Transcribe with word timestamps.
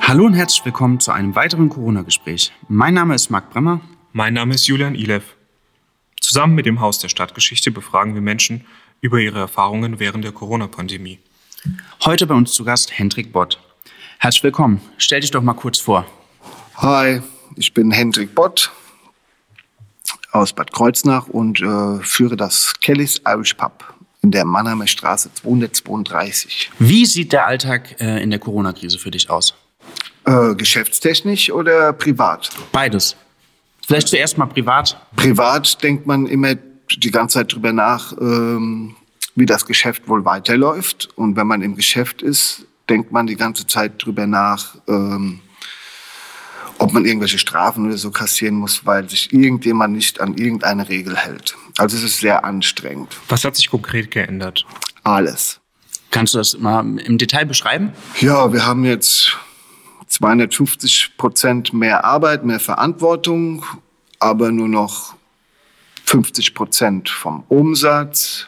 Hallo 0.00 0.26
und 0.26 0.34
herzlich 0.34 0.64
willkommen 0.64 1.00
zu 1.00 1.10
einem 1.10 1.34
weiteren 1.34 1.68
Corona-Gespräch. 1.68 2.52
Mein 2.68 2.94
Name 2.94 3.14
ist 3.14 3.30
Marc 3.30 3.50
Bremmer. 3.50 3.80
Mein 4.12 4.34
Name 4.34 4.54
ist 4.54 4.66
Julian 4.66 4.94
Ilev. 4.94 5.34
Zusammen 6.20 6.54
mit 6.54 6.66
dem 6.66 6.80
Haus 6.80 6.98
der 6.98 7.08
Stadtgeschichte 7.08 7.70
befragen 7.70 8.14
wir 8.14 8.20
Menschen 8.20 8.64
über 9.00 9.18
ihre 9.18 9.40
Erfahrungen 9.40 9.98
während 9.98 10.24
der 10.24 10.32
Corona-Pandemie. 10.32 11.18
Heute 12.04 12.26
bei 12.26 12.34
uns 12.34 12.52
zu 12.52 12.64
Gast 12.64 12.98
Hendrik 12.98 13.32
Bott. 13.32 13.58
Herzlich 14.18 14.44
willkommen. 14.44 14.80
Stell 14.98 15.20
dich 15.20 15.30
doch 15.30 15.42
mal 15.42 15.54
kurz 15.54 15.80
vor. 15.80 16.06
Hi, 16.76 17.22
ich 17.56 17.74
bin 17.74 17.90
Hendrik 17.90 18.34
Bott 18.34 18.72
aus 20.32 20.52
Bad 20.52 20.72
Kreuznach 20.72 21.28
und 21.28 21.60
äh, 21.60 21.98
führe 22.02 22.36
das 22.36 22.74
Kellys 22.80 23.20
Irish 23.26 23.54
Pub 23.54 23.94
in 24.24 24.30
der 24.30 24.46
Mannheimer 24.46 24.86
Straße 24.86 25.30
232. 25.34 26.70
Wie 26.78 27.04
sieht 27.04 27.32
der 27.32 27.46
Alltag 27.46 28.00
äh, 28.00 28.22
in 28.22 28.30
der 28.30 28.38
Corona-Krise 28.38 28.98
für 28.98 29.10
dich 29.10 29.28
aus? 29.28 29.54
Äh, 30.24 30.54
geschäftstechnisch 30.54 31.50
oder 31.50 31.92
privat? 31.92 32.48
Beides. 32.72 33.16
Vielleicht 33.86 34.08
zuerst 34.08 34.38
mal 34.38 34.46
privat. 34.46 34.98
Privat 35.14 35.82
denkt 35.82 36.06
man 36.06 36.24
immer 36.26 36.54
die 36.54 37.10
ganze 37.10 37.34
Zeit 37.34 37.52
drüber 37.52 37.72
nach, 37.74 38.16
ähm, 38.18 38.96
wie 39.34 39.44
das 39.44 39.66
Geschäft 39.66 40.08
wohl 40.08 40.24
weiterläuft. 40.24 41.10
Und 41.16 41.36
wenn 41.36 41.46
man 41.46 41.60
im 41.60 41.76
Geschäft 41.76 42.22
ist, 42.22 42.66
denkt 42.88 43.12
man 43.12 43.26
die 43.26 43.36
ganze 43.36 43.66
Zeit 43.66 44.02
drüber 44.02 44.26
nach, 44.26 44.76
ähm, 44.88 45.40
ob 46.78 46.92
man 46.92 47.04
irgendwelche 47.04 47.38
Strafen 47.38 47.86
oder 47.86 47.96
so 47.96 48.10
kassieren 48.10 48.56
muss, 48.56 48.84
weil 48.84 49.08
sich 49.08 49.32
irgendjemand 49.32 49.94
nicht 49.94 50.20
an 50.20 50.34
irgendeine 50.34 50.88
Regel 50.88 51.16
hält. 51.16 51.56
Also 51.78 51.96
es 51.96 52.02
ist 52.02 52.20
sehr 52.20 52.44
anstrengend. 52.44 53.16
Was 53.28 53.44
hat 53.44 53.56
sich 53.56 53.70
konkret 53.70 54.10
geändert? 54.10 54.66
Alles. 55.02 55.60
Kannst 56.10 56.34
du 56.34 56.38
das 56.38 56.58
mal 56.58 56.80
im 57.00 57.18
Detail 57.18 57.44
beschreiben? 57.44 57.92
Ja, 58.20 58.52
wir 58.52 58.64
haben 58.66 58.84
jetzt 58.84 59.36
250 60.08 61.16
Prozent 61.16 61.72
mehr 61.72 62.04
Arbeit, 62.04 62.44
mehr 62.44 62.60
Verantwortung, 62.60 63.64
aber 64.20 64.52
nur 64.52 64.68
noch 64.68 65.14
50 66.04 66.54
Prozent 66.54 67.08
vom 67.08 67.44
Umsatz. 67.48 68.46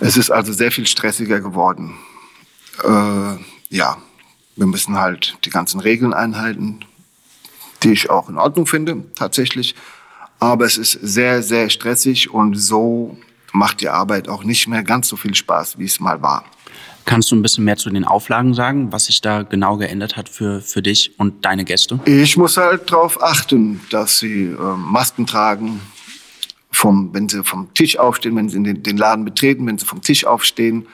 Es 0.00 0.16
ist 0.16 0.30
also 0.30 0.52
sehr 0.52 0.72
viel 0.72 0.86
stressiger 0.86 1.40
geworden. 1.40 1.94
Äh, 2.82 3.36
ja, 3.68 3.98
wir 4.56 4.66
müssen 4.66 4.98
halt 4.98 5.36
die 5.44 5.50
ganzen 5.50 5.80
Regeln 5.80 6.12
einhalten, 6.12 6.80
die 7.82 7.92
ich 7.92 8.10
auch 8.10 8.28
in 8.28 8.38
Ordnung 8.38 8.66
finde, 8.66 9.04
tatsächlich. 9.14 9.74
Aber 10.40 10.64
es 10.64 10.76
ist 10.76 10.92
sehr, 10.92 11.42
sehr 11.42 11.70
stressig 11.70 12.30
und 12.30 12.54
so 12.54 13.16
macht 13.52 13.80
die 13.80 13.88
Arbeit 13.88 14.28
auch 14.28 14.44
nicht 14.44 14.68
mehr 14.68 14.82
ganz 14.82 15.08
so 15.08 15.16
viel 15.16 15.34
Spaß, 15.34 15.78
wie 15.78 15.84
es 15.84 16.00
mal 16.00 16.20
war. 16.22 16.44
Kannst 17.04 17.30
du 17.30 17.36
ein 17.36 17.42
bisschen 17.42 17.64
mehr 17.64 17.76
zu 17.76 17.90
den 17.90 18.04
Auflagen 18.04 18.54
sagen, 18.54 18.90
was 18.90 19.06
sich 19.06 19.20
da 19.20 19.42
genau 19.42 19.76
geändert 19.76 20.16
hat 20.16 20.28
für, 20.28 20.62
für 20.62 20.80
dich 20.80 21.18
und 21.18 21.44
deine 21.44 21.64
Gäste? 21.64 22.00
Ich 22.06 22.36
muss 22.36 22.56
halt 22.56 22.90
darauf 22.90 23.22
achten, 23.22 23.80
dass 23.90 24.18
sie 24.18 24.44
äh, 24.44 24.76
Masken 24.76 25.26
tragen, 25.26 25.80
vom, 26.70 27.12
wenn 27.12 27.28
sie 27.28 27.44
vom 27.44 27.72
Tisch 27.74 27.98
aufstehen, 27.98 28.36
wenn 28.36 28.48
sie 28.48 28.62
den, 28.62 28.82
den, 28.82 28.96
Laden 28.96 29.24
betreten, 29.24 29.66
wenn 29.66 29.78
sie 29.78 29.86
vom 29.86 30.00
Tisch 30.00 30.24
aufstehen, 30.24 30.86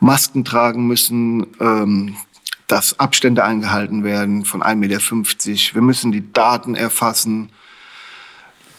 Masken 0.00 0.44
tragen 0.44 0.86
müssen, 0.86 1.46
ähm, 1.60 2.16
dass 2.74 2.98
Abstände 2.98 3.44
eingehalten 3.44 4.02
werden 4.02 4.44
von 4.44 4.60
1,50 4.60 4.74
Meter. 4.74 5.74
Wir 5.74 5.82
müssen 5.82 6.10
die 6.10 6.32
Daten 6.32 6.74
erfassen. 6.74 7.50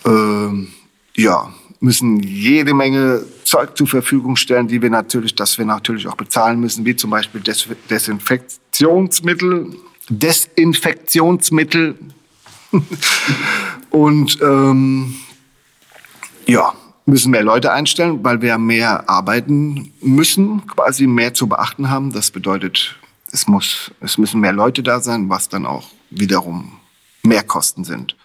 Ähm, 0.06 0.68
ja, 1.16 1.54
müssen 1.80 2.20
jede 2.20 2.74
Menge 2.74 3.24
Zeug 3.46 3.78
zur 3.78 3.88
Verfügung 3.88 4.36
stellen, 4.36 4.68
die 4.68 4.82
wir 4.82 4.90
natürlich, 4.90 5.34
dass 5.34 5.58
wir 5.58 5.64
natürlich 5.64 6.08
auch 6.08 6.18
bezahlen 6.18 6.60
müssen, 6.60 6.84
wie 6.84 6.98
zum 6.98 7.10
Beispiel 7.10 7.40
Des 7.40 7.70
Desinfektionsmittel, 7.90 9.78
Desinfektionsmittel 10.10 11.96
und 13.92 14.38
ähm, 14.42 15.16
ja, 16.48 16.74
müssen 17.06 17.32
mehr 17.32 17.44
Leute 17.44 17.72
einstellen, 17.72 18.20
weil 18.26 18.42
wir 18.42 18.58
mehr 18.58 19.10
arbeiten 19.10 19.94
müssen, 20.02 20.68
quasi 20.68 21.08
mehr 21.08 21.34
zu 21.34 21.48
beachten 21.48 21.90
haben. 21.90 22.12
Das 22.12 22.32
bedeutet, 22.32 22.98
es, 23.36 23.48
muss, 23.48 23.92
es 24.00 24.18
müssen 24.18 24.40
mehr 24.40 24.54
Leute 24.54 24.82
da 24.82 25.02
sein, 25.02 25.30
was 25.30 25.50
dann 25.50 25.66
auch 25.66 25.90
wiederum 26.10 26.80
mehr 27.22 27.44
Kosten 27.44 27.84
sind. 27.84 28.16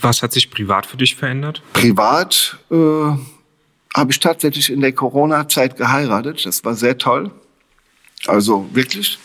Was 0.00 0.22
hat 0.22 0.32
sich 0.32 0.50
privat 0.50 0.86
für 0.86 0.96
dich 0.96 1.16
verändert? 1.16 1.62
Privat 1.72 2.58
äh, 2.70 2.76
habe 3.94 4.10
ich 4.10 4.20
tatsächlich 4.20 4.70
in 4.70 4.80
der 4.80 4.92
Corona-Zeit 4.92 5.76
geheiratet. 5.76 6.46
Das 6.46 6.64
war 6.64 6.74
sehr 6.74 6.98
toll. 6.98 7.32
Also 8.26 8.68
wirklich. 8.72 9.18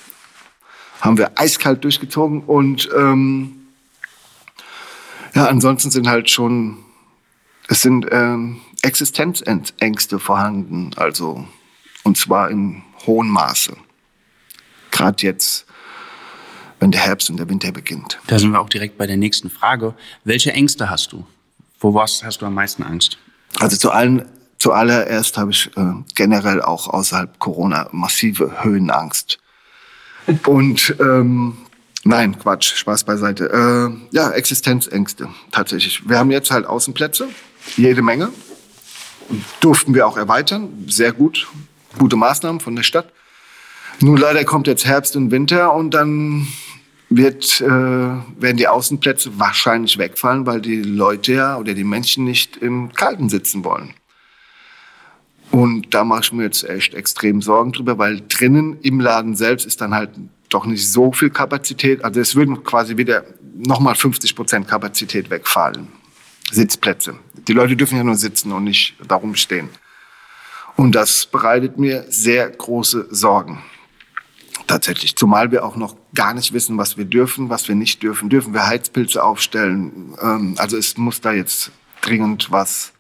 Haben 1.02 1.18
wir 1.18 1.38
eiskalt 1.40 1.84
durchgezogen. 1.84 2.42
Und 2.42 2.90
ähm, 2.98 3.68
ja, 5.36 5.46
ansonsten 5.46 5.92
sind 5.92 6.08
halt 6.08 6.30
schon, 6.30 6.78
es 7.68 7.82
sind 7.82 8.08
ähm, 8.10 8.62
Existenzängste 8.82 10.18
vorhanden. 10.18 10.92
Also, 10.96 11.46
und 12.04 12.18
zwar 12.18 12.50
im 12.50 12.82
hohen 13.06 13.30
Maße. 13.30 13.76
Gerade 14.96 15.24
jetzt 15.24 15.66
wenn 16.80 16.92
der 16.92 17.02
Herbst 17.02 17.30
und 17.30 17.38
der 17.38 17.50
Winter 17.50 17.72
beginnt. 17.72 18.20
Da 18.28 18.38
sind 18.38 18.52
wir 18.52 18.60
auch 18.60 18.70
direkt 18.70 18.98
bei 18.98 19.08
der 19.08 19.18
nächsten 19.18 19.50
Frage. 19.50 19.94
Welche 20.24 20.54
Ängste 20.54 20.90
hast 20.90 21.12
du? 21.12 21.26
Wo 21.80 21.94
was 21.94 22.24
hast 22.24 22.42
du 22.42 22.46
am 22.46 22.54
meisten 22.54 22.84
Angst? 22.84 23.18
Also 23.60 23.78
zu 23.78 23.92
allen, 23.92 24.26
zuallererst 24.58 25.38
habe 25.38 25.52
ich 25.52 25.72
äh, 25.78 25.94
generell 26.16 26.62
auch 26.62 26.88
außerhalb 26.88 27.40
Corona 27.40 27.88
massive 27.92 28.64
Höhenangst. 28.64 29.40
Und 30.46 30.96
ähm, 31.00 31.58
nein, 32.04 32.38
Quatsch, 32.38 32.76
Spaß 32.76 33.04
beiseite. 33.04 33.50
Äh, 33.52 34.16
ja, 34.16 34.32
Existenzängste 34.32 35.30
tatsächlich. 35.52 36.08
Wir 36.10 36.18
haben 36.18 36.32
jetzt 36.32 36.52
halt 36.52 36.66
Außenplätze, 36.66 37.30
jede 37.78 38.02
Menge. 38.02 38.30
Durften 39.60 39.96
wir 39.96 40.06
auch 40.06 40.18
erweitern, 40.18 40.86
sehr 40.88 41.14
gut, 41.14 41.48
gute 41.98 42.16
Maßnahmen 42.16 42.60
von 42.60 42.76
der 42.76 42.84
Stadt. 42.84 43.12
Nun 44.02 44.18
leider 44.18 44.44
kommt 44.44 44.68
jetzt 44.68 44.86
Herbst 44.86 45.16
und 45.16 45.32
Winter 45.32 45.74
und 45.74 45.94
dann 45.94 46.48
wird, 47.10 47.62
äh, 47.62 47.68
werden 47.68 48.58
die 48.58 48.68
Außenplätze 48.68 49.40
wahrscheinlich 49.40 49.98
wegfallen, 49.98 50.46
weil 50.46 50.62
die 50.62 50.82
Leute 50.82 51.34
ja 51.34 51.58
oder 51.58 51.74
die 51.74 51.84
Menschen 51.84 52.26
nicht 52.26 52.58
im 52.58 52.92
Kalten 52.92 53.30
sitzen 53.30 53.64
wollen. 53.64 53.94
Und 55.52 55.94
da 55.94 56.04
mache 56.04 56.22
ich 56.24 56.34
mir 56.34 56.44
jetzt 56.44 56.68
echt 56.68 56.94
extrem 56.94 57.42
Sorgen 57.42 57.72
drüber, 57.72 57.98
weil 57.98 58.22
drinnen 58.28 58.80
im 58.82 59.00
Laden 59.00 59.36
selbst 59.36 59.66
ist 59.66 59.80
dann 59.80 59.94
halt 59.94 60.10
doch 60.50 60.66
nicht 60.66 60.92
so 60.92 61.12
viel 61.12 61.30
Kapazität. 61.30 62.04
Also 62.04 62.20
es 62.20 62.36
würden 62.36 62.64
quasi 62.64 62.98
wieder 62.98 63.24
nochmal 63.56 63.96
50 63.96 64.36
Prozent 64.36 64.68
Kapazität 64.68 65.30
wegfallen. 65.30 65.88
Sitzplätze. 66.52 67.16
Die 67.48 67.54
Leute 67.54 67.76
dürfen 67.76 67.98
ja 67.98 68.04
nur 68.04 68.16
sitzen 68.16 68.52
und 68.52 68.66
nicht 68.66 68.96
darum 69.08 69.36
stehen. 69.36 69.70
Und 70.76 70.94
das 70.94 71.26
bereitet 71.26 71.78
mir 71.78 72.06
sehr 72.10 72.50
große 72.50 73.08
Sorgen. 73.10 73.64
Tatsächlich. 74.68 75.16
Zumal 75.16 75.52
wir 75.52 75.66
auch 75.66 75.76
noch 75.76 75.96
gar 76.14 76.34
nicht 76.34 76.54
wissen, 76.54 76.78
was 76.78 76.98
wir 76.98 77.06
dürfen, 77.06 77.50
was 77.50 77.68
wir 77.68 77.76
nicht 77.76 78.02
dürfen. 78.02 78.30
Dürfen 78.30 78.54
wir 78.54 78.68
Heizpilze 78.68 79.24
aufstellen? 79.24 80.16
Ähm, 80.22 80.56
also 80.58 80.78
es 80.78 80.98
muss 80.98 81.22
da 81.22 81.34
jetzt 81.34 81.72
dringend 82.02 82.52
was 82.52 82.94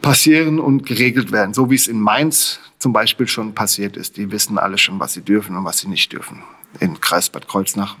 passieren 0.00 0.58
und 0.58 0.84
geregelt 0.86 1.32
werden. 1.32 1.54
So 1.54 1.70
wie 1.70 1.74
es 1.74 1.88
in 1.88 2.00
Mainz 2.00 2.60
zum 2.78 2.92
Beispiel 2.92 3.28
schon 3.28 3.54
passiert 3.54 3.96
ist. 3.96 4.16
Die 4.16 4.30
wissen 4.30 4.58
alle 4.58 4.78
schon, 4.78 4.98
was 4.98 5.12
sie 5.12 5.22
dürfen 5.22 5.56
und 5.56 5.64
was 5.64 5.78
sie 5.78 5.88
nicht 5.88 6.12
dürfen. 6.12 6.42
In 6.80 7.00
Kreis 7.00 7.30
Bad 7.30 7.48
Kreuznach 7.48 7.96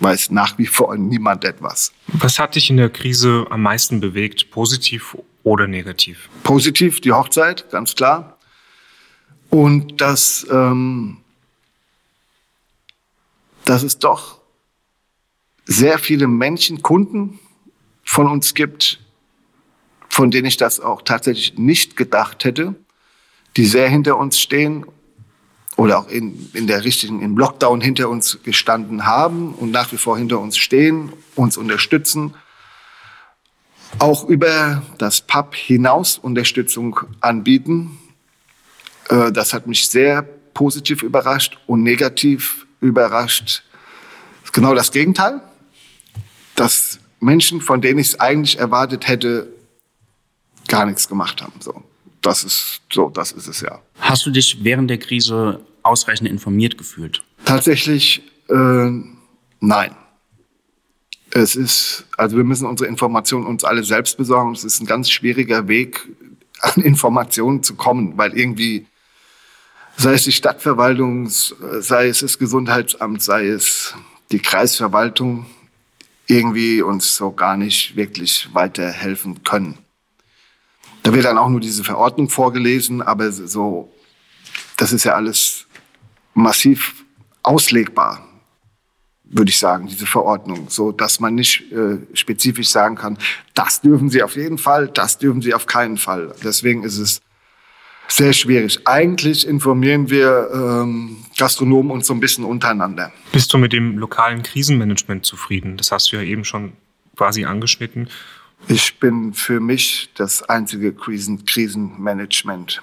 weiß 0.00 0.30
nach 0.30 0.58
wie 0.58 0.66
vor 0.66 0.96
niemand 0.96 1.44
etwas. 1.44 1.92
Was 2.08 2.38
hat 2.38 2.54
dich 2.54 2.70
in 2.70 2.76
der 2.76 2.90
Krise 2.90 3.46
am 3.50 3.62
meisten 3.62 4.00
bewegt, 4.00 4.50
positiv 4.50 5.16
oder 5.42 5.66
negativ? 5.66 6.28
Positiv 6.42 7.00
die 7.00 7.12
Hochzeit, 7.12 7.70
ganz 7.70 7.94
klar. 7.94 8.38
Und 9.48 10.00
das 10.00 10.46
ähm, 10.50 11.18
dass 13.66 13.82
es 13.82 13.98
doch 13.98 14.40
sehr 15.66 15.98
viele 15.98 16.28
Menschen, 16.28 16.82
Kunden 16.82 17.38
von 18.04 18.28
uns 18.28 18.54
gibt, 18.54 19.00
von 20.08 20.30
denen 20.30 20.46
ich 20.46 20.56
das 20.56 20.80
auch 20.80 21.02
tatsächlich 21.02 21.58
nicht 21.58 21.96
gedacht 21.96 22.44
hätte, 22.44 22.74
die 23.56 23.66
sehr 23.66 23.88
hinter 23.88 24.16
uns 24.16 24.40
stehen 24.40 24.86
oder 25.76 25.98
auch 25.98 26.08
in, 26.08 26.48
in 26.54 26.68
der 26.68 26.84
richtigen, 26.84 27.20
im 27.20 27.36
Lockdown 27.36 27.80
hinter 27.80 28.08
uns 28.08 28.38
gestanden 28.44 29.04
haben 29.04 29.52
und 29.54 29.72
nach 29.72 29.92
wie 29.92 29.98
vor 29.98 30.16
hinter 30.16 30.38
uns 30.38 30.56
stehen, 30.56 31.12
uns 31.34 31.56
unterstützen, 31.56 32.34
auch 33.98 34.24
über 34.28 34.82
das 34.98 35.20
Pub 35.20 35.54
hinaus 35.54 36.18
Unterstützung 36.18 37.00
anbieten. 37.20 37.98
Äh, 39.08 39.32
das 39.32 39.52
hat 39.52 39.66
mich 39.66 39.90
sehr 39.90 40.22
positiv 40.22 41.02
überrascht 41.02 41.58
und 41.66 41.82
negativ 41.82 42.65
überrascht. 42.80 43.62
Das 44.40 44.44
ist 44.44 44.52
genau 44.52 44.74
das 44.74 44.92
Gegenteil. 44.92 45.40
Dass 46.54 46.98
Menschen, 47.20 47.60
von 47.60 47.80
denen 47.80 47.98
ich 47.98 48.08
es 48.08 48.20
eigentlich 48.20 48.58
erwartet 48.58 49.08
hätte, 49.08 49.48
gar 50.68 50.86
nichts 50.86 51.08
gemacht 51.08 51.42
haben. 51.42 51.54
So, 51.60 51.82
das 52.22 52.44
ist 52.44 52.80
so, 52.92 53.08
das 53.08 53.32
ist 53.32 53.46
es 53.46 53.60
ja. 53.60 53.80
Hast 54.00 54.26
du 54.26 54.30
dich 54.30 54.64
während 54.64 54.90
der 54.90 54.98
Krise 54.98 55.60
ausreichend 55.82 56.28
informiert 56.28 56.78
gefühlt? 56.78 57.22
Tatsächlich 57.44 58.22
äh, 58.48 58.90
nein. 59.60 59.96
Es 61.30 61.56
ist, 61.56 62.06
also 62.16 62.36
wir 62.36 62.44
müssen 62.44 62.66
unsere 62.66 62.88
Informationen 62.88 63.46
uns 63.46 63.64
alle 63.64 63.84
selbst 63.84 64.16
besorgen. 64.16 64.52
Es 64.52 64.64
ist 64.64 64.80
ein 64.80 64.86
ganz 64.86 65.10
schwieriger 65.10 65.68
Weg, 65.68 66.08
an 66.60 66.82
Informationen 66.82 67.62
zu 67.62 67.74
kommen, 67.74 68.16
weil 68.16 68.36
irgendwie, 68.36 68.86
sei 69.96 70.14
es 70.14 70.24
die 70.24 70.32
Stadtverwaltung, 70.32 71.28
sei 71.28 72.08
es 72.08 72.20
das 72.20 72.38
Gesundheitsamt, 72.38 73.22
sei 73.22 73.48
es 73.48 73.94
die 74.30 74.38
Kreisverwaltung, 74.38 75.46
irgendwie 76.26 76.82
uns 76.82 77.16
so 77.16 77.30
gar 77.32 77.56
nicht 77.56 77.96
wirklich 77.96 78.48
weiterhelfen 78.52 79.42
können. 79.44 79.78
Da 81.02 81.12
wird 81.12 81.24
dann 81.24 81.38
auch 81.38 81.48
nur 81.48 81.60
diese 81.60 81.84
Verordnung 81.84 82.28
vorgelesen, 82.28 83.00
aber 83.00 83.30
so, 83.30 83.92
das 84.76 84.92
ist 84.92 85.04
ja 85.04 85.14
alles 85.14 85.66
massiv 86.34 87.04
auslegbar, 87.42 88.26
würde 89.22 89.50
ich 89.50 89.58
sagen, 89.58 89.86
diese 89.86 90.06
Verordnung, 90.06 90.66
so 90.68 90.90
dass 90.90 91.20
man 91.20 91.36
nicht 91.36 91.70
äh, 91.72 91.98
spezifisch 92.12 92.68
sagen 92.68 92.96
kann, 92.96 93.18
das 93.54 93.80
dürfen 93.80 94.10
Sie 94.10 94.22
auf 94.22 94.34
jeden 94.34 94.58
Fall, 94.58 94.88
das 94.88 95.18
dürfen 95.18 95.42
Sie 95.42 95.54
auf 95.54 95.66
keinen 95.66 95.96
Fall. 95.96 96.34
Deswegen 96.42 96.82
ist 96.82 96.98
es 96.98 97.20
sehr 98.08 98.32
schwierig. 98.32 98.80
Eigentlich 98.84 99.46
informieren 99.46 100.10
wir 100.10 100.48
ähm, 100.52 101.18
Gastronomen 101.36 101.90
uns 101.90 102.06
so 102.06 102.14
ein 102.14 102.20
bisschen 102.20 102.44
untereinander. 102.44 103.12
Bist 103.32 103.52
du 103.52 103.58
mit 103.58 103.72
dem 103.72 103.98
lokalen 103.98 104.42
Krisenmanagement 104.42 105.24
zufrieden? 105.24 105.76
Das 105.76 105.92
hast 105.92 106.12
du 106.12 106.16
ja 106.16 106.22
eben 106.22 106.44
schon 106.44 106.72
quasi 107.16 107.44
angeschnitten. 107.44 108.08
Ich 108.68 108.98
bin 108.98 109.32
für 109.32 109.60
mich 109.60 110.10
das 110.14 110.42
einzige 110.42 110.92
Krisen 110.92 111.44
Krisenmanagement. 111.44 112.82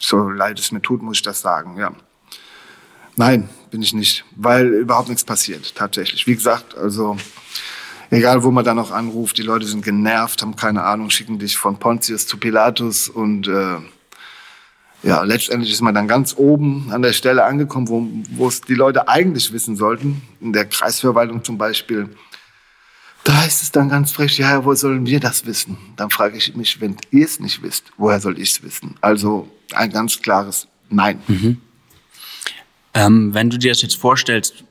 So 0.00 0.28
leid 0.28 0.58
es 0.58 0.72
mir 0.72 0.82
tut, 0.82 1.02
muss 1.02 1.18
ich 1.18 1.22
das 1.22 1.40
sagen, 1.40 1.78
ja. 1.78 1.92
Nein, 3.16 3.48
bin 3.70 3.82
ich 3.82 3.92
nicht, 3.92 4.24
weil 4.36 4.68
überhaupt 4.68 5.08
nichts 5.08 5.24
passiert, 5.24 5.74
tatsächlich. 5.74 6.26
Wie 6.26 6.34
gesagt, 6.34 6.76
also 6.76 7.16
egal 8.10 8.42
wo 8.42 8.50
man 8.50 8.64
dann 8.64 8.76
noch 8.76 8.90
anruft, 8.90 9.38
die 9.38 9.42
Leute 9.42 9.66
sind 9.66 9.84
genervt, 9.84 10.42
haben 10.42 10.56
keine 10.56 10.84
Ahnung, 10.84 11.10
schicken 11.10 11.38
dich 11.38 11.56
von 11.56 11.78
Pontius 11.78 12.26
zu 12.26 12.38
Pilatus 12.38 13.08
und 13.08 13.48
äh, 13.48 13.76
ja, 15.02 15.22
letztendlich 15.22 15.72
ist 15.72 15.82
man 15.82 15.94
dann 15.94 16.08
ganz 16.08 16.34
oben 16.36 16.90
an 16.92 17.02
der 17.02 17.12
Stelle 17.12 17.44
angekommen, 17.44 17.88
wo, 17.88 18.08
wo 18.36 18.48
es 18.48 18.60
die 18.60 18.74
Leute 18.74 19.08
eigentlich 19.08 19.52
wissen 19.52 19.76
sollten. 19.76 20.22
In 20.40 20.52
der 20.52 20.66
Kreisverwaltung 20.66 21.42
zum 21.42 21.58
Beispiel 21.58 22.08
da 23.24 23.44
ist 23.44 23.62
es 23.62 23.70
dann 23.70 23.88
ganz 23.88 24.10
frech, 24.10 24.38
ja, 24.38 24.64
wo 24.64 24.74
sollen 24.74 25.06
wir 25.06 25.20
das 25.20 25.46
wissen? 25.46 25.76
Dann 25.96 26.10
frage 26.10 26.36
ich 26.36 26.56
mich, 26.56 26.80
wenn 26.80 26.96
ihr 27.12 27.24
es 27.24 27.38
nicht 27.38 27.62
wisst, 27.62 27.84
woher 27.96 28.20
soll 28.20 28.36
ich 28.38 28.50
es 28.50 28.62
wissen? 28.64 28.96
Also 29.00 29.48
ein 29.74 29.92
ganz 29.92 30.20
klares 30.20 30.66
Nein. 30.90 31.18
Mhm. 31.26 31.56
Ähm, 32.94 33.32
wenn 33.32 33.48
du 33.48 33.58
dir 33.58 33.70
das 33.70 33.82
jetzt 33.82 33.96
vorstellst, 33.96 34.64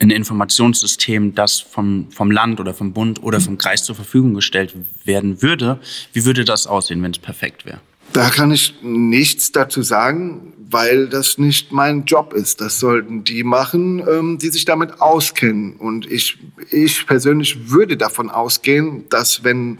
ein 0.00 0.10
Informationssystem, 0.10 1.34
das 1.34 1.60
vom, 1.60 2.10
vom 2.10 2.30
Land 2.30 2.58
oder 2.58 2.74
vom 2.74 2.92
Bund 2.92 3.22
oder 3.22 3.40
vom 3.40 3.58
Kreis 3.58 3.84
zur 3.84 3.94
Verfügung 3.94 4.34
gestellt 4.34 4.74
werden 5.04 5.42
würde, 5.42 5.78
wie 6.12 6.24
würde 6.24 6.44
das 6.44 6.66
aussehen, 6.66 7.02
wenn 7.02 7.12
es 7.12 7.18
perfekt 7.18 7.66
wäre? 7.66 7.80
Da 8.12 8.30
kann 8.30 8.50
ich 8.50 8.74
nichts 8.82 9.52
dazu 9.52 9.82
sagen, 9.82 10.52
weil 10.70 11.08
das 11.08 11.38
nicht 11.38 11.72
mein 11.72 12.04
Job 12.04 12.32
ist. 12.32 12.60
Das 12.60 12.78
sollten 12.78 13.24
die 13.24 13.44
machen, 13.44 14.00
ähm, 14.08 14.38
die 14.38 14.48
sich 14.48 14.64
damit 14.64 15.00
auskennen. 15.00 15.76
Und 15.76 16.10
ich, 16.10 16.38
ich 16.70 17.06
persönlich 17.06 17.70
würde 17.70 17.96
davon 17.96 18.30
ausgehen, 18.30 19.08
dass 19.08 19.44
wenn 19.44 19.78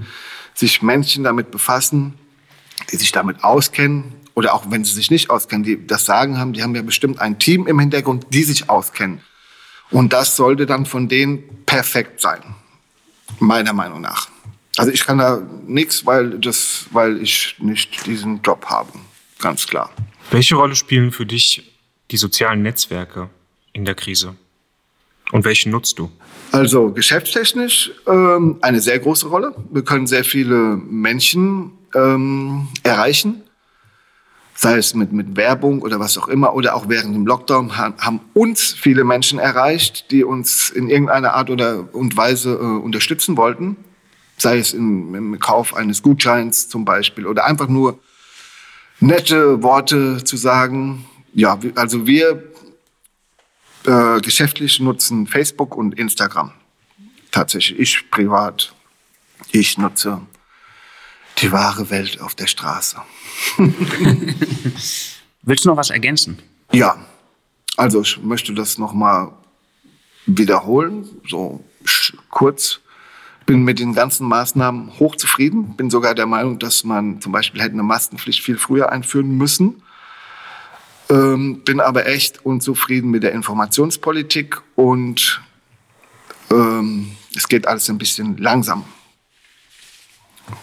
sich 0.55 0.83
Menschen 0.83 1.25
damit 1.25 1.51
befassen, 1.51 2.15
die 2.91 2.97
sich 2.97 3.13
damit 3.13 3.43
auskennen, 3.43 4.13
oder 4.35 4.55
auch 4.55 4.71
wenn 4.71 4.85
sie 4.85 4.95
sich 4.95 5.11
nicht 5.11 5.29
auskennen, 5.29 5.65
die 5.65 5.87
das 5.87 6.05
Sagen 6.05 6.39
haben, 6.39 6.53
die 6.53 6.63
haben 6.63 6.75
ja 6.75 6.83
bestimmt 6.83 7.21
ein 7.21 7.39
Team 7.39 7.67
im 7.67 7.79
Hintergrund, 7.79 8.27
die 8.31 8.43
sich 8.43 8.71
auskennen. 8.71 9.21
Und 9.91 10.13
das 10.13 10.37
sollte 10.37 10.67
dann 10.67 10.87
von 10.87 11.09
denen 11.09 11.65
perfekt 11.67 12.21
sein, 12.21 12.41
meiner 13.41 13.73
Meinung 13.73 14.01
nach. 14.01 14.29
Also 14.81 14.93
ich 14.93 15.05
kann 15.05 15.19
da 15.19 15.43
nichts, 15.67 16.07
weil, 16.07 16.39
das, 16.39 16.87
weil 16.91 17.21
ich 17.21 17.57
nicht 17.59 18.07
diesen 18.07 18.41
Job 18.41 18.65
habe. 18.65 18.89
Ganz 19.39 19.67
klar. 19.67 19.91
Welche 20.31 20.55
Rolle 20.55 20.75
spielen 20.75 21.13
für 21.13 21.27
dich 21.27 21.71
die 22.11 22.17
sozialen 22.17 22.63
Netzwerke 22.63 23.29
in 23.75 23.85
der 23.85 23.95
Krise? 23.95 24.37
Und 25.33 25.45
welche 25.45 25.69
nutzt 25.69 25.99
du? 25.99 26.11
Also 26.53 26.93
geschäftstechnisch 26.93 27.91
ähm, 28.07 28.57
eine 28.63 28.81
sehr 28.81 28.99
große 28.99 29.29
Rolle. 29.29 29.55
Wir 29.71 29.85
können 29.85 30.07
sehr 30.07 30.25
viele 30.25 30.57
Menschen 30.57 31.73
ähm, 31.95 32.67
erreichen, 32.83 33.43
sei 34.55 34.79
es 34.79 34.95
mit, 34.95 35.13
mit 35.13 35.37
Werbung 35.37 35.83
oder 35.83 36.01
was 36.01 36.17
auch 36.17 36.29
immer, 36.29 36.55
oder 36.55 36.75
auch 36.75 36.89
während 36.89 37.15
dem 37.15 37.27
Lockdown 37.27 37.77
haben 37.77 38.21
uns 38.33 38.73
viele 38.73 39.05
Menschen 39.05 39.39
erreicht, 39.39 40.11
die 40.11 40.25
uns 40.25 40.71
in 40.71 40.89
irgendeiner 40.89 41.35
Art 41.35 41.51
oder 41.51 41.95
und 41.95 42.17
Weise 42.17 42.53
äh, 42.55 42.65
unterstützen 42.83 43.37
wollten 43.37 43.77
sei 44.41 44.59
es 44.59 44.73
im, 44.73 45.15
im 45.15 45.39
Kauf 45.39 45.75
eines 45.75 46.03
Gutscheins 46.03 46.69
zum 46.69 46.85
Beispiel 46.85 47.27
oder 47.27 47.45
einfach 47.45 47.69
nur 47.69 47.99
nette 48.99 49.63
Worte 49.63 50.25
zu 50.25 50.37
sagen. 50.37 51.05
Ja, 51.35 51.59
also 51.75 52.07
wir 52.07 52.43
äh, 53.85 54.21
geschäftlich 54.21 54.81
nutzen 54.81 55.27
Facebook 55.27 55.77
und 55.77 55.99
Instagram. 55.99 56.53
Tatsächlich, 57.31 57.79
ich 57.79 58.11
privat, 58.11 58.75
ich 59.53 59.79
nutze 59.79 60.21
die 61.39 61.53
wahre 61.53 61.91
Welt 61.91 62.21
auf 62.21 62.35
der 62.35 62.47
Straße. 62.47 62.97
Willst 65.43 65.65
du 65.65 65.69
noch 65.69 65.77
was 65.77 65.91
ergänzen? 65.91 66.39
Ja, 66.73 66.99
also 67.77 68.03
ich 68.03 68.21
möchte 68.23 68.53
das 68.55 68.79
nochmal 68.79 69.33
wiederholen, 70.27 71.09
so 71.27 71.65
kurz 72.31 72.81
bin 73.51 73.65
mit 73.65 73.81
den 73.81 73.95
ganzen 73.95 74.29
Maßnahmen 74.29 75.01
hochzufrieden. 75.01 75.75
Bin 75.75 75.91
sogar 75.91 76.15
der 76.15 76.27
Meinung, 76.27 76.61
dass 76.61 76.85
man 76.85 77.21
zum 77.21 77.33
Beispiel 77.33 77.61
hätte 77.61 77.73
eine 77.73 77.83
Maskenpflicht 77.83 78.45
viel 78.45 78.57
früher 78.57 78.93
einführen 78.93 79.37
müssen. 79.37 79.83
Ähm, 81.09 81.63
bin 81.65 81.81
aber 81.81 82.07
echt 82.07 82.47
unzufrieden 82.47 83.11
mit 83.11 83.25
der 83.25 83.33
Informationspolitik 83.33 84.63
und 84.77 85.41
ähm, 86.53 87.11
es 87.35 87.49
geht 87.49 87.67
alles 87.67 87.91
ein 87.91 87.99
bisschen 87.99 88.37
langsam 88.37 88.85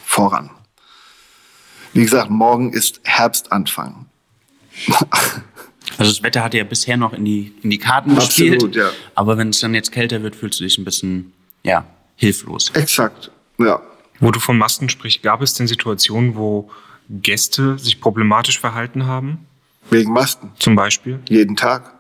voran. 0.06 0.50
Wie 1.92 2.04
gesagt, 2.04 2.30
morgen 2.30 2.72
ist 2.72 3.02
Herbstanfang. 3.04 4.06
Also 5.98 6.12
das 6.12 6.24
Wetter 6.24 6.42
hat 6.42 6.54
ja 6.54 6.64
bisher 6.64 6.96
noch 6.96 7.12
in 7.12 7.26
die, 7.26 7.54
in 7.64 7.70
die 7.70 7.80
Karten 7.80 8.16
gespielt. 8.16 8.64
Absolut, 8.64 8.76
ja. 8.78 8.92
Aber 9.14 9.38
wenn 9.38 9.50
es 9.50 9.60
dann 9.60 9.74
jetzt 9.74 9.92
kälter 9.92 10.24
wird, 10.24 10.38
fühlst 10.38 10.62
du 10.62 10.64
dich 10.64 10.78
ein 10.78 10.86
bisschen, 10.86 11.34
ja, 11.64 11.86
hilflos. 12.18 12.72
Exakt, 12.74 13.32
ja. 13.58 13.82
Wo 14.20 14.32
du 14.32 14.40
von 14.40 14.58
Masken 14.58 14.90
sprichst, 14.90 15.24
gab 15.24 15.42
es 15.42 15.54
denn 15.54 15.68
Situationen, 15.68 16.36
wo 16.36 16.70
Gäste 17.10 17.78
sich 17.80 18.02
problematisch 18.02 18.60
verhalten 18.60 19.06
haben? 19.06 19.46
Wegen 19.90 20.12
Masken. 20.12 20.52
Zum 20.60 20.76
Beispiel? 20.76 21.20
Jeden 21.30 21.56
Tag. 21.56 21.94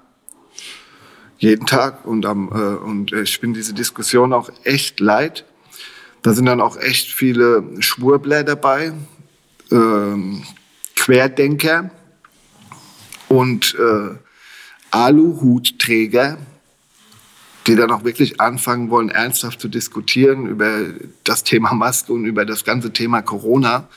Jeden 1.37 1.65
Tag. 1.65 2.05
Und, 2.05 2.25
ähm, 2.25 2.49
äh, 2.51 2.57
und 2.57 3.13
ich 3.13 3.39
bin 3.39 3.53
diese 3.53 3.73
Diskussion 3.73 4.33
auch 4.33 4.49
echt 4.63 4.99
leid. 4.99 5.45
Da 6.23 6.33
sind 6.33 6.47
dann 6.47 6.59
auch 6.59 6.77
echt 6.77 7.13
viele 7.13 7.63
Schwurbler 7.79 8.43
dabei, 8.43 8.91
ähm, 9.71 10.43
Querdenker 10.95 11.91
und 13.29 13.75
äh, 13.75 14.15
Aluhutträger, 14.91 16.37
die 17.67 17.75
dann 17.75 17.91
auch 17.91 18.03
wirklich 18.03 18.39
anfangen 18.39 18.89
wollen, 18.89 19.09
ernsthaft 19.09 19.59
zu 19.59 19.67
diskutieren 19.67 20.47
über 20.47 20.85
das 21.23 21.43
Thema 21.43 21.73
Maske 21.73 22.13
und 22.13 22.25
über 22.25 22.45
das 22.45 22.63
ganze 22.63 22.93
Thema 22.93 23.21
Corona. 23.21 23.87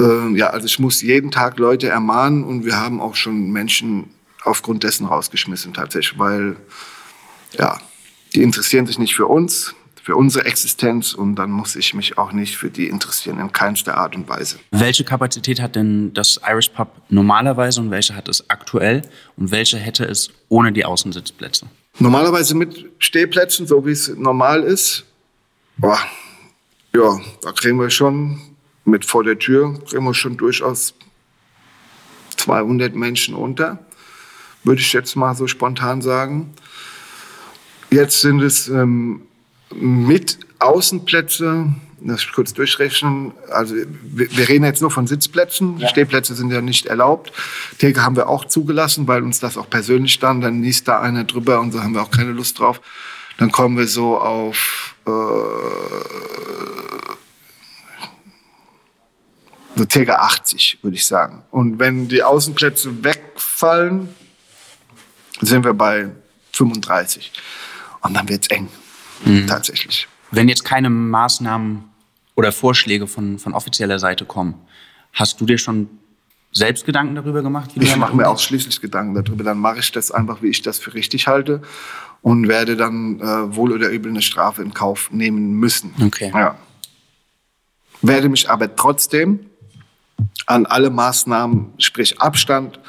Ähm, 0.00 0.36
ja, 0.36 0.48
also 0.48 0.66
ich 0.66 0.78
muss 0.78 1.00
jeden 1.02 1.30
Tag 1.30 1.58
Leute 1.58 1.88
ermahnen 1.88 2.44
und 2.44 2.64
wir 2.64 2.76
haben 2.76 3.00
auch 3.00 3.14
schon 3.14 3.50
Menschen 3.50 4.10
aufgrund 4.44 4.82
dessen 4.82 5.06
rausgeschmissen 5.06 5.72
tatsächlich, 5.72 6.18
weil 6.18 6.56
ja, 7.56 7.80
die 8.34 8.42
interessieren 8.42 8.86
sich 8.86 8.98
nicht 8.98 9.14
für 9.14 9.26
uns, 9.26 9.74
für 10.02 10.16
unsere 10.16 10.46
Existenz 10.46 11.12
und 11.12 11.36
dann 11.36 11.50
muss 11.50 11.76
ich 11.76 11.94
mich 11.94 12.18
auch 12.18 12.32
nicht 12.32 12.56
für 12.56 12.70
die 12.70 12.88
interessieren, 12.88 13.38
in 13.38 13.52
keinster 13.52 13.98
Art 13.98 14.16
und 14.16 14.28
Weise. 14.28 14.58
Welche 14.70 15.04
Kapazität 15.04 15.60
hat 15.60 15.76
denn 15.76 16.12
das 16.14 16.40
Irish 16.48 16.70
Pub 16.70 16.90
normalerweise 17.08 17.80
und 17.80 17.90
welche 17.90 18.16
hat 18.16 18.28
es 18.28 18.48
aktuell 18.48 19.02
und 19.36 19.50
welche 19.50 19.76
hätte 19.76 20.04
es 20.04 20.30
ohne 20.48 20.72
die 20.72 20.84
Außensitzplätze? 20.84 21.66
Normalerweise 22.00 22.54
mit 22.54 22.90
Stehplätzen, 22.98 23.66
so 23.66 23.84
wie 23.84 23.90
es 23.90 24.08
normal 24.08 24.62
ist. 24.62 25.04
Boah, 25.76 25.98
ja, 26.94 27.18
da 27.42 27.52
kriegen 27.52 27.78
wir 27.80 27.90
schon 27.90 28.40
mit 28.84 29.04
vor 29.04 29.24
der 29.24 29.38
Tür, 29.38 29.78
kriegen 29.84 30.04
wir 30.04 30.14
schon 30.14 30.36
durchaus 30.36 30.94
200 32.36 32.94
Menschen 32.94 33.34
unter, 33.34 33.78
würde 34.62 34.80
ich 34.80 34.92
jetzt 34.92 35.16
mal 35.16 35.34
so 35.34 35.48
spontan 35.48 36.00
sagen. 36.00 36.54
Jetzt 37.90 38.20
sind 38.20 38.42
es 38.42 38.68
ähm, 38.68 39.22
mit 39.74 40.38
Außenplätze 40.60 41.74
Ich 42.00 42.32
kurz 42.32 42.54
durchrechnen. 42.54 43.32
Also 43.50 43.74
wir, 43.74 44.30
wir 44.36 44.48
reden 44.48 44.64
jetzt 44.64 44.80
nur 44.80 44.90
von 44.90 45.06
Sitzplätzen. 45.06 45.78
Ja. 45.78 45.88
Stehplätze 45.88 46.34
sind 46.34 46.50
ja 46.52 46.60
nicht 46.60 46.86
erlaubt. 46.86 47.32
Theke 47.78 48.04
haben 48.04 48.16
wir 48.16 48.28
auch 48.28 48.44
zugelassen, 48.44 49.08
weil 49.08 49.22
uns 49.22 49.40
das 49.40 49.56
auch 49.56 49.68
persönlich 49.68 50.12
stand. 50.12 50.44
Dann 50.44 50.60
niest 50.60 50.86
da 50.88 51.00
einer 51.00 51.24
drüber 51.24 51.60
und 51.60 51.72
so 51.72 51.82
haben 51.82 51.94
wir 51.94 52.02
auch 52.02 52.10
keine 52.10 52.30
Lust 52.30 52.58
drauf. 52.58 52.80
Dann 53.38 53.50
kommen 53.50 53.76
wir 53.76 53.86
so 53.86 54.18
auf 54.18 54.94
äh, 55.06 55.10
so 59.78 59.84
circa 59.90 60.16
80, 60.16 60.78
würde 60.82 60.96
ich 60.96 61.06
sagen. 61.06 61.42
Und 61.50 61.78
wenn 61.78 62.08
die 62.08 62.22
Außenplätze 62.22 63.04
wegfallen, 63.04 64.08
sind 65.40 65.64
wir 65.64 65.74
bei 65.74 66.10
35. 66.52 67.32
Und 68.00 68.14
dann 68.14 68.28
wird 68.28 68.42
es 68.42 68.50
eng, 68.50 68.68
mhm. 69.24 69.46
tatsächlich. 69.46 70.08
Wenn 70.30 70.48
jetzt 70.48 70.64
keine 70.64 70.90
Maßnahmen 70.90 71.84
oder 72.34 72.52
Vorschläge 72.52 73.06
von, 73.06 73.38
von 73.38 73.54
offizieller 73.54 73.98
Seite 73.98 74.24
kommen, 74.24 74.54
hast 75.12 75.40
du 75.40 75.46
dir 75.46 75.58
schon 75.58 75.88
selbst 76.52 76.86
Gedanken 76.86 77.14
darüber 77.14 77.42
gemacht? 77.42 77.70
ich 77.74 77.96
mache 77.96 78.16
mir 78.16 78.28
ausschließlich 78.28 78.80
Gedanken 78.80 79.14
darüber. 79.14 79.44
Dann 79.44 79.58
mache 79.58 79.80
ich 79.80 79.92
das 79.92 80.10
einfach, 80.10 80.42
wie 80.42 80.48
ich 80.48 80.62
das 80.62 80.78
für 80.78 80.94
richtig 80.94 81.26
halte 81.26 81.62
und 82.22 82.48
werde 82.48 82.76
dann 82.76 83.20
äh, 83.20 83.56
wohl 83.56 83.72
oder 83.72 83.90
übel 83.90 84.10
eine 84.10 84.22
Strafe 84.22 84.62
in 84.62 84.74
Kauf 84.74 85.10
nehmen 85.12 85.52
müssen. 85.52 85.94
Okay. 86.00 86.30
Ja. 86.34 86.56
Werde 88.02 88.28
mich 88.28 88.48
aber 88.48 88.74
trotzdem 88.74 89.40
an 90.46 90.66
alle 90.66 90.90
Maßnahmen, 90.90 91.74
sprich 91.78 92.20
Abstand, 92.20 92.80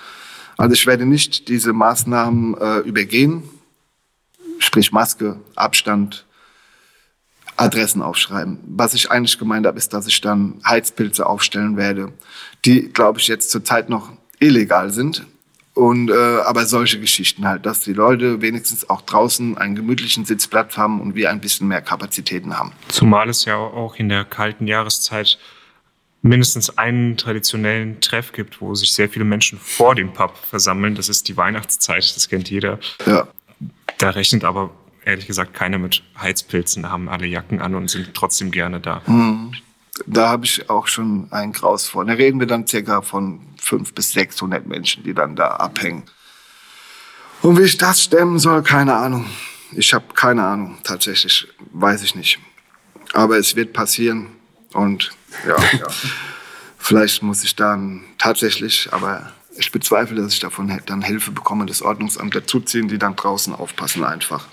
also 0.57 0.73
ich 0.73 0.85
werde 0.85 1.05
nicht 1.05 1.47
diese 1.47 1.73
Maßnahmen 1.73 2.57
äh, 2.57 2.79
übergehen, 2.79 3.43
sprich 4.59 4.91
Maske, 4.91 5.39
Abstand, 5.55 6.25
Adressen 7.59 8.01
aufschreiben. 8.01 8.59
Was 8.67 8.93
ich 8.93 9.11
eigentlich 9.11 9.37
gemeint 9.37 9.65
habe, 9.65 9.77
ist, 9.77 9.93
dass 9.93 10.07
ich 10.07 10.21
dann 10.21 10.61
Heizpilze 10.65 11.25
aufstellen 11.25 11.77
werde, 11.77 12.13
die, 12.65 12.89
glaube 12.89 13.19
ich, 13.19 13.27
jetzt 13.27 13.51
zurzeit 13.51 13.89
noch 13.89 14.11
illegal 14.39 14.91
sind. 14.91 15.25
Und, 15.73 16.09
äh, 16.09 16.13
aber 16.13 16.65
solche 16.65 16.99
Geschichten 16.99 17.47
halt, 17.47 17.65
dass 17.65 17.81
die 17.81 17.93
Leute 17.93 18.41
wenigstens 18.41 18.89
auch 18.89 19.01
draußen 19.01 19.57
einen 19.57 19.75
gemütlichen 19.75 20.25
Sitzplatz 20.25 20.77
haben 20.77 20.99
und 20.99 21.15
wir 21.15 21.29
ein 21.29 21.39
bisschen 21.39 21.67
mehr 21.67 21.81
Kapazitäten 21.81 22.57
haben. 22.57 22.73
Zumal 22.89 23.29
es 23.29 23.45
ja 23.45 23.55
auch 23.55 23.95
in 23.95 24.09
der 24.09 24.25
kalten 24.25 24.67
Jahreszeit 24.67 25.37
mindestens 26.21 26.77
einen 26.77 27.15
traditionellen 27.15 28.01
Treff 28.01 28.33
gibt, 28.33 28.59
wo 28.59 28.75
sich 28.75 28.93
sehr 28.93 29.07
viele 29.09 29.25
Menschen 29.25 29.57
vor 29.57 29.95
dem 29.95 30.11
Pub 30.11 30.35
versammeln. 30.37 30.95
Das 30.95 31.07
ist 31.07 31.27
die 31.29 31.37
Weihnachtszeit, 31.37 32.13
das 32.15 32.27
kennt 32.27 32.49
jeder. 32.49 32.79
Ja. 33.05 33.27
Da 33.97 34.09
rechnet 34.11 34.43
aber 34.43 34.71
ehrlich 35.09 35.27
gesagt 35.27 35.53
keiner 35.53 35.77
mit 35.77 36.03
Heizpilzen, 36.19 36.89
haben 36.89 37.09
alle 37.09 37.25
Jacken 37.25 37.61
an 37.61 37.75
und 37.75 37.89
sind 37.89 38.13
trotzdem 38.13 38.51
gerne 38.51 38.79
da. 38.79 39.01
Mhm. 39.05 39.53
Da 40.05 40.29
habe 40.29 40.45
ich 40.45 40.69
auch 40.69 40.87
schon 40.87 41.27
einen 41.31 41.51
Graus 41.51 41.87
vor. 41.87 42.05
Da 42.05 42.13
reden 42.13 42.39
wir 42.39 42.47
dann 42.47 42.65
circa 42.65 43.01
von 43.01 43.41
500 43.61 43.95
bis 43.95 44.11
600 44.13 44.65
Menschen, 44.65 45.03
die 45.03 45.13
dann 45.13 45.35
da 45.35 45.47
abhängen. 45.47 46.03
Und 47.41 47.57
wie 47.57 47.63
ich 47.63 47.77
das 47.77 48.03
stemmen 48.03 48.39
soll, 48.39 48.63
keine 48.63 48.95
Ahnung. 48.95 49.25
Ich 49.71 49.93
habe 49.93 50.05
keine 50.13 50.45
Ahnung, 50.45 50.77
tatsächlich, 50.83 51.47
weiß 51.71 52.03
ich 52.03 52.15
nicht. 52.15 52.39
Aber 53.13 53.37
es 53.37 53.55
wird 53.55 53.73
passieren 53.73 54.27
und 54.73 55.11
ja, 55.47 55.57
ja. 55.79 55.87
vielleicht 56.77 57.23
muss 57.23 57.43
ich 57.43 57.55
dann 57.55 58.03
tatsächlich, 58.17 58.89
aber 58.91 59.31
ich 59.57 59.71
bezweifle, 59.71 60.21
dass 60.21 60.33
ich 60.33 60.39
davon 60.39 60.81
dann 60.85 61.01
Hilfe 61.01 61.31
bekomme, 61.31 61.65
das 61.65 61.81
Ordnungsamt 61.81 62.33
dazuziehen, 62.35 62.87
die 62.87 62.97
dann 62.97 63.15
draußen 63.15 63.53
aufpassen 63.53 64.03
einfach. 64.03 64.47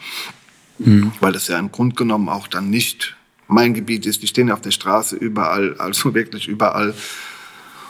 Mhm. 0.78 1.12
Weil 1.20 1.32
das 1.32 1.48
ja 1.48 1.58
im 1.58 1.72
Grunde 1.72 1.96
genommen 1.96 2.28
auch 2.28 2.48
dann 2.48 2.70
nicht 2.70 3.16
mein 3.48 3.74
Gebiet 3.74 4.06
ist. 4.06 4.22
Die 4.22 4.26
stehen 4.26 4.50
auf 4.50 4.60
der 4.60 4.70
Straße 4.70 5.16
überall, 5.16 5.76
also 5.78 6.14
wirklich 6.14 6.48
überall. 6.48 6.94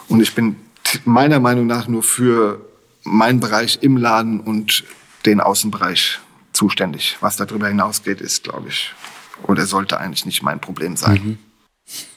Und 0.08 0.20
ich 0.20 0.34
bin 0.34 0.56
meiner 1.04 1.40
Meinung 1.40 1.66
nach 1.66 1.88
nur 1.88 2.02
für 2.02 2.64
meinen 3.02 3.40
Bereich 3.40 3.78
im 3.82 3.96
Laden 3.96 4.40
und 4.40 4.84
den 5.24 5.40
Außenbereich 5.40 6.20
zuständig. 6.52 7.16
Was 7.20 7.36
darüber 7.36 7.68
hinausgeht, 7.68 8.20
ist, 8.20 8.44
glaube 8.44 8.68
ich, 8.68 8.94
oder 9.42 9.66
sollte 9.66 9.98
eigentlich 9.98 10.26
nicht 10.26 10.42
mein 10.42 10.60
Problem 10.60 10.96
sein. 10.96 11.20
Mhm. 11.24 11.38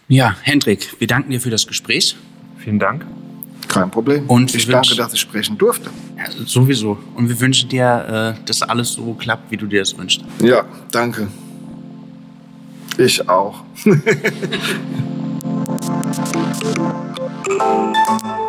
Ja, 0.07 0.35
Hendrik, 0.41 0.95
wir 0.99 1.07
danken 1.07 1.31
dir 1.31 1.41
für 1.41 1.51
das 1.51 1.67
Gespräch. 1.67 2.15
Vielen 2.57 2.79
Dank. 2.79 3.05
Kein 3.69 3.91
Problem. 3.91 4.25
Und 4.27 4.53
ich 4.53 4.67
danke, 4.67 4.95
dass 4.95 5.13
ich 5.13 5.21
sprechen 5.21 5.57
durfte. 5.57 5.89
Ja, 6.17 6.25
sowieso. 6.45 6.97
Und 7.15 7.29
wir 7.29 7.39
wünschen 7.39 7.69
dir, 7.69 8.35
äh, 8.35 8.45
dass 8.45 8.61
alles 8.63 8.93
so 8.93 9.13
klappt, 9.13 9.51
wie 9.51 9.57
du 9.57 9.67
dir 9.67 9.81
das 9.81 9.97
wünschst. 9.97 10.21
Ja, 10.41 10.65
danke. 10.91 11.27
Ich 12.97 13.29
auch. 13.29 13.63